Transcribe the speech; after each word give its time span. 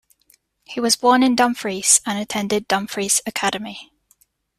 He 0.63 0.79
was 0.79 0.95
born 0.95 1.21
in 1.21 1.35
Dumfries 1.35 2.01
and 2.07 2.17
attended 2.17 2.67
Dumfries 2.67 3.21
Academy. 3.27 3.93